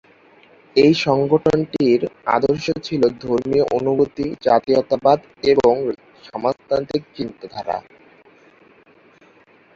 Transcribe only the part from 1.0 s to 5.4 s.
সংগঠনটির আদর্শ ছিল ধর্মীয় অনুভূতি, জাতীয়তাবাদ